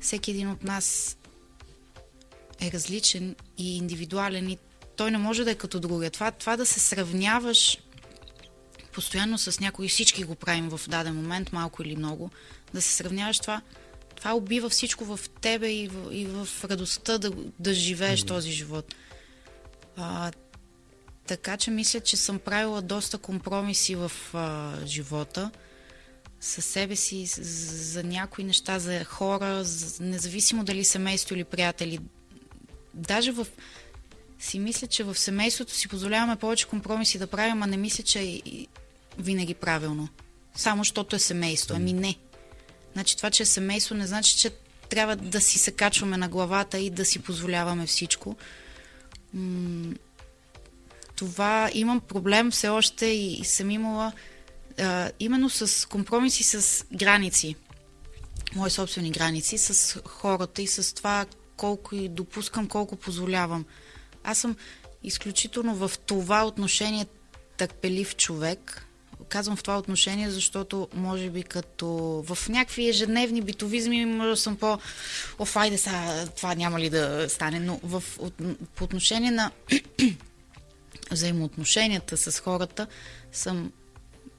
[0.00, 1.16] всеки един от нас
[2.60, 4.58] е различен и индивидуален и
[4.96, 6.10] той не може да е като другия.
[6.10, 7.78] Това, това да се сравняваш
[8.92, 12.30] постоянно с някой, всички го правим в даден момент, малко или много,
[12.74, 13.62] да се сравняваш това,
[14.16, 18.28] това убива всичко в тебе и в, и в радостта да, да живееш mm-hmm.
[18.28, 18.94] този живот.
[19.96, 20.32] А,
[21.28, 25.50] така че мисля, че съм правила доста компромиси в а, живота
[26.40, 27.42] със себе си, с-
[27.92, 31.98] за някои неща, за хора, за, независимо дали семейство или приятели.
[32.94, 33.46] Даже в
[34.40, 38.20] си мисля, че в семейството си позволяваме повече компромиси да правим, а не мисля, че
[38.20, 38.40] е
[39.18, 40.08] винаги правилно.
[40.56, 41.74] Само защото е семейство.
[41.76, 42.16] Ами не.
[42.92, 44.50] Значи това, че е семейство, не значи, че
[44.88, 48.36] трябва да си се качваме на главата и да си позволяваме всичко.
[49.34, 49.94] М-
[51.18, 54.12] това имам проблем все още и, и съм имала
[54.78, 57.56] а, именно с компромиси с граници.
[58.54, 63.64] Мои собствени граници, с хората и с това колко и допускам, колко позволявам.
[64.24, 64.56] Аз съм
[65.02, 67.06] изключително в това отношение
[67.56, 68.86] търпелив човек,
[69.28, 71.88] казвам в това отношение, защото може би като
[72.26, 74.78] в някакви ежедневни битовизми може да съм по
[75.38, 78.34] оф, айде сега, това няма ли да стане, но в, от,
[78.74, 79.50] по отношение на
[81.10, 82.86] взаимоотношенията с хората
[83.32, 83.72] съм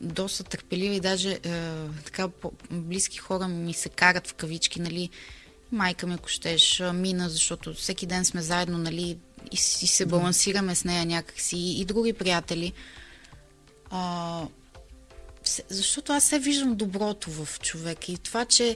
[0.01, 1.39] доста търпелива и даже е,
[2.05, 2.29] така
[2.71, 5.09] близки хора ми се карат в кавички, нали,
[5.71, 9.17] майка ми, ако щеш, мина, защото всеки ден сме заедно, нали,
[9.51, 9.57] и, и
[9.87, 12.73] се балансираме с нея някакси, и, и други приятели.
[13.89, 14.43] А,
[15.69, 18.75] защото аз се виждам доброто в човека и това, че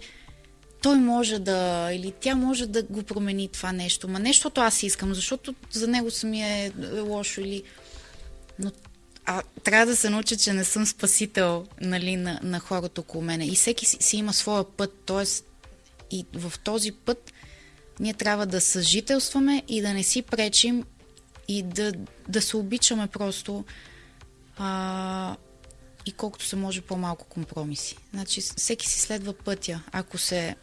[0.81, 5.13] той може да, или тя може да го промени това нещо, ма нещото аз искам,
[5.13, 7.63] защото за него самия е, е лошо или...
[8.59, 8.71] Но
[9.25, 13.45] а, трябва да се науча, че не съм спасител нали, на, на хората около мене.
[13.45, 15.23] И всеки си, си има своя път, т.е.
[16.11, 17.33] и в този път
[17.99, 20.83] ние трябва да съжителстваме и да не си пречим
[21.47, 21.91] и да,
[22.27, 23.65] да се обичаме просто
[24.57, 25.35] а,
[26.05, 27.97] и колкото се може по-малко компромиси.
[28.13, 29.83] Значи всеки си следва пътя.
[29.91, 30.55] Ако се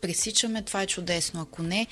[0.00, 1.40] пресичаме, това е чудесно.
[1.40, 1.86] Ако не,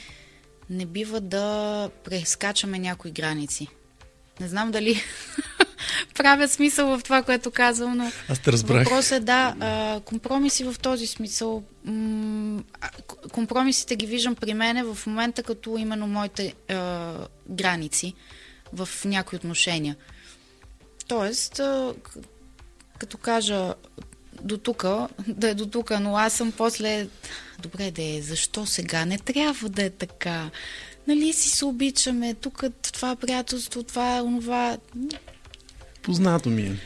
[0.70, 3.68] не бива да прескачаме някои граници.
[4.40, 5.02] Не знам дали
[6.14, 8.84] правя смисъл в това, което казвам, но Аз те разбрах.
[8.84, 11.62] въпросът е да, а, компромиси в този смисъл.
[11.84, 12.62] М-
[13.32, 17.12] компромисите ги виждам при мене в момента като именно моите а,
[17.48, 18.14] граници
[18.72, 19.96] в някои отношения.
[21.08, 21.94] Тоест, а,
[22.98, 23.74] като кажа
[24.42, 24.84] до тук,
[25.28, 27.08] да е до тук, но аз съм после...
[27.58, 29.04] Добре, да е, защо сега?
[29.04, 30.50] Не трябва да е така.
[31.08, 34.76] Нали си се обичаме, тук това приятелство, това, онова.
[36.02, 36.76] Познато ми е.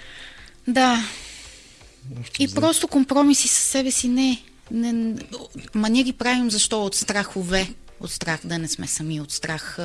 [0.69, 1.05] Да,
[2.21, 2.61] Общо и взето.
[2.61, 4.43] просто компромиси със себе си не.
[4.71, 5.15] не
[5.75, 6.85] ма ние ги правим защо?
[6.85, 7.69] От страхове.
[8.01, 9.79] От страх да не сме сами, от страх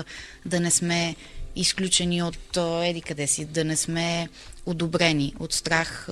[0.45, 1.15] да не сме
[1.55, 4.29] изключени от еди къде си, да не сме
[4.65, 6.05] одобрени, от страх.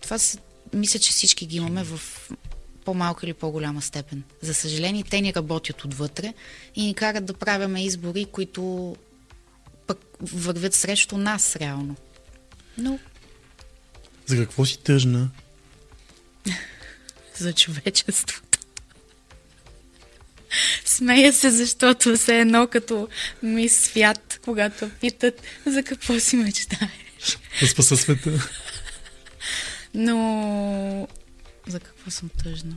[0.00, 0.38] Това се,
[0.72, 2.00] мисля, че всички ги имаме в
[2.84, 4.22] по-малка или по-голяма степен.
[4.42, 6.34] За съжаление, те ни работят отвътре
[6.74, 8.96] и ни карат да правяме избори, които
[9.86, 11.96] пък вървят срещу нас реално.
[12.78, 12.98] Но
[14.26, 15.30] За какво си тъжна?
[17.36, 18.60] за човечеството.
[20.84, 23.08] Смея се, защото все едно като
[23.42, 27.38] ми свят, когато питат за какво си мечтаеш.
[27.60, 28.48] Да спаса света.
[29.94, 31.08] Но
[31.68, 32.76] за какво съм тъжна?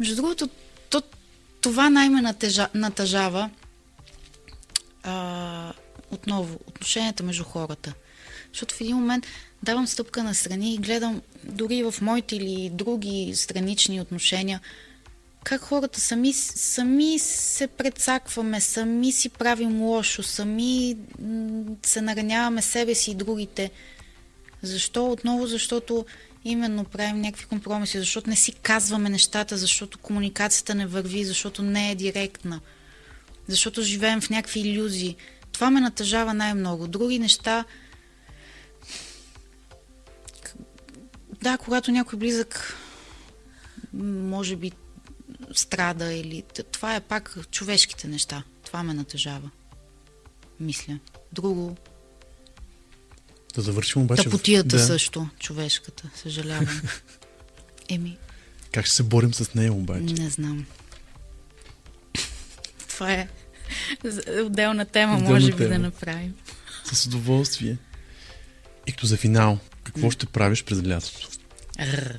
[0.00, 0.48] Между другото,
[0.90, 1.02] то,
[1.60, 3.50] това най-ме натежа, натъжава
[5.02, 5.72] а,
[6.10, 7.94] отново отношенията между хората.
[8.52, 9.26] Защото в един момент
[9.62, 14.60] давам стъпка на страни и гледам дори в моите или други странични отношения
[15.48, 20.96] как хората сами, сами се предсакваме, сами си правим лошо, сами
[21.82, 23.70] се нараняваме себе си и другите.
[24.62, 25.06] Защо?
[25.06, 26.06] Отново, защото
[26.50, 31.90] именно правим някакви компромиси, защото не си казваме нещата, защото комуникацията не върви, защото не
[31.90, 32.60] е директна,
[33.48, 35.16] защото живеем в някакви иллюзии.
[35.52, 36.88] Това ме натъжава най-много.
[36.88, 37.64] Други неща.
[41.42, 42.76] Да, когато някой близък
[43.92, 44.72] може би
[45.54, 46.44] страда или...
[46.72, 48.42] Това е пак човешките неща.
[48.64, 49.50] Това ме натъжава.
[50.60, 50.98] Мисля.
[51.32, 51.76] Друго.
[53.58, 54.22] Да завършим обаче.
[54.22, 54.82] Тъпотията да.
[54.86, 55.28] също.
[55.38, 56.10] Човешката.
[56.14, 56.82] Съжалявам.
[57.88, 58.18] Еми,
[58.72, 60.14] Как ще се борим с нея обаче?
[60.14, 60.66] не знам.
[62.88, 63.28] Това е
[64.44, 65.68] отделна тема, Отделна може би тема.
[65.68, 66.34] да направим.
[66.92, 67.76] С удоволствие.
[68.86, 71.28] И като за финал, какво ще правиш през лятото?
[71.80, 72.18] Рр.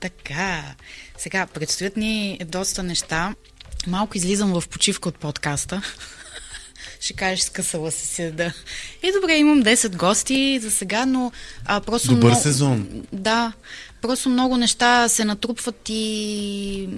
[0.00, 0.74] Така.
[1.18, 3.34] Сега, предстоят ни доста неща.
[3.86, 5.82] Малко излизам в почивка от подкаста.
[7.02, 8.52] Ще кажеш, скъсала се си да...
[9.02, 11.32] И добре, имам 10 гости за сега, но
[11.64, 12.42] а, просто Добър много...
[12.42, 13.04] сезон.
[13.12, 13.52] Да,
[14.02, 16.88] просто много неща се натрупват и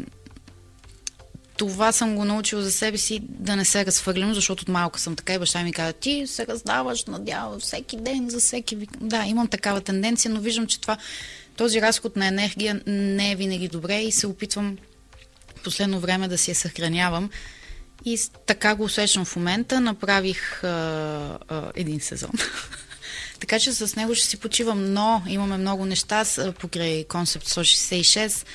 [1.56, 5.16] това съм го научила за себе си да не се разхвърлям, защото от малка съм
[5.16, 8.90] така и баща ми каза, ти се раздаваш надява всеки ден за всеки вик.
[9.00, 10.96] Да, имам такава тенденция, но виждам, че това,
[11.56, 14.76] този разход на енергия не е винаги добре и се опитвам
[15.64, 17.30] последно време да си я съхранявам.
[18.04, 19.80] И така го усещам в момента.
[19.80, 20.68] Направих а,
[21.48, 22.30] а, един сезон.
[23.40, 26.24] така че с него ще си почивам, но имаме много неща
[26.60, 28.46] покрай концепт 166.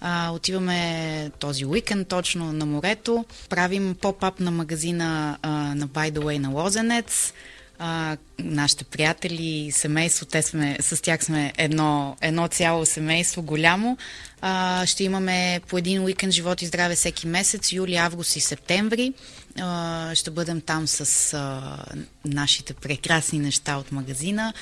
[0.00, 3.24] А, отиваме този уикенд точно на морето.
[3.48, 7.32] Правим поп-ап на магазина а, на By the Way на Лозенец.
[7.78, 13.98] А, нашите приятели, семейство, те сме, с тях сме едно, едно цяло семейство, голямо.
[14.40, 19.12] А, ще имаме по един уикенд живот и здраве всеки месец, юли, август и септември.
[19.60, 21.76] А, ще бъдем там с а,
[22.24, 24.52] нашите прекрасни неща от магазина.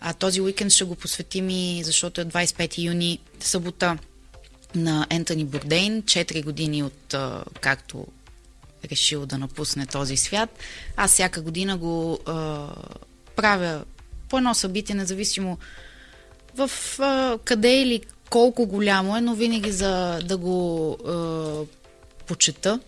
[0.00, 3.98] А този уикенд ще го посветим и защото е 25 юни, събота
[4.74, 8.06] на Ентони Бурдейн, 4 години от а, както
[8.90, 10.58] решил да напусне този свят.
[10.96, 12.66] Аз всяка година го а,
[13.36, 13.84] правя
[14.28, 15.58] по едно събитие, независимо
[16.56, 21.64] в а, къде или колко голямо е, но винаги за да го а,
[22.26, 22.80] почета.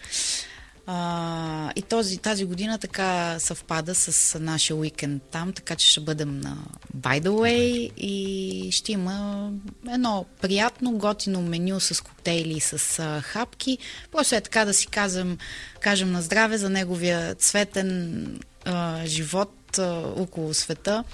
[0.87, 6.41] А, и този, тази година така съвпада с нашия уикенд там, така че ще бъдем
[6.41, 6.57] на
[6.97, 9.51] By the Way и ще има
[9.89, 13.79] едно приятно, готино меню с коктейли и с а, хапки.
[14.13, 15.39] Просто е така да си казвам,
[15.81, 21.05] кажем на здраве за неговия цветен а, живот а, около света.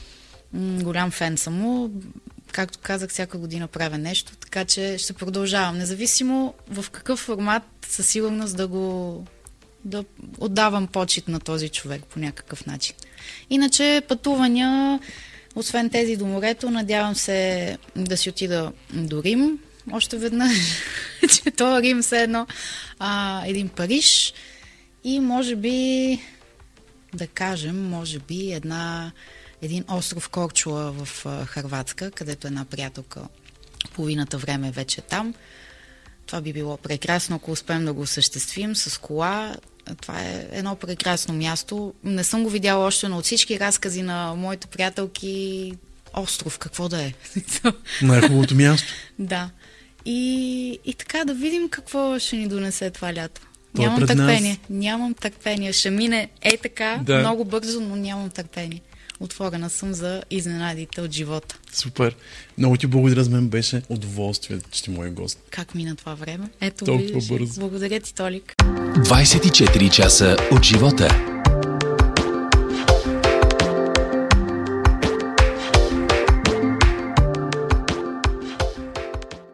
[0.52, 1.90] М, голям фен съм му.
[2.52, 5.78] Както казах, всяка година правя нещо, така че ще продължавам.
[5.78, 9.24] Независимо в какъв формат, със сигурност да го
[9.84, 10.04] да
[10.38, 12.96] отдавам почет на този човек по някакъв начин.
[13.50, 15.00] Иначе пътувания,
[15.54, 19.58] освен тези до морето, надявам се да си отида до Рим
[19.92, 20.58] още веднъж,
[21.28, 22.46] че то Рим все едно
[22.98, 24.34] а, един Париж
[25.04, 26.18] и може би
[27.14, 29.12] да кажем, може би една,
[29.62, 33.22] един остров Корчула в Харватска, където една приятелка
[33.94, 35.34] половината време вече е там.
[36.26, 39.56] Това би било прекрасно, ако успеем да го осъществим с кола.
[40.00, 41.94] Това е едно прекрасно място.
[42.04, 45.72] Не съм го видяла още, но от всички разкази на моите приятелки,
[46.14, 47.12] остров, какво да е.
[48.02, 48.92] Най-хубавото място.
[49.18, 49.50] да.
[50.04, 50.24] И,
[50.84, 53.40] и така да видим какво ще ни донесе това лято.
[53.76, 54.50] То е нямам търпение.
[54.50, 54.58] нас.
[54.70, 55.72] Нямам търпение.
[55.72, 57.18] Ще мине е така, Да.
[57.18, 58.80] много бързо, но нямам търпение.
[59.20, 61.58] Отворена съм за изненадите от живота.
[61.72, 62.16] Супер.
[62.58, 65.38] Много ти благодаря, за мен беше удоволствие, че ти мой гост.
[65.50, 66.48] Как мина това време?
[66.60, 67.28] Ето Толкова виждаш.
[67.38, 67.60] бързо.
[67.60, 68.54] Благодаря ти, Толик.
[68.58, 71.08] 24 часа от живота.